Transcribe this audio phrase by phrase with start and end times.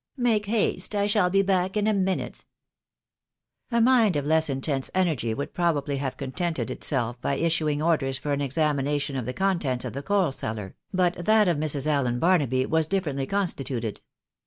[0.17, 2.45] Make haste, I shall be back in a lainute."
[3.69, 8.33] A mind of less intense energy would probably have contented itself by issuing orders for
[8.33, 11.85] an examination of the contents of the xioal ceUar, but that of Mrs.
[11.85, 13.99] Allen Barnaby was differently con ■stituted.